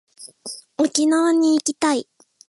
[0.79, 2.07] 沖縄に行きたい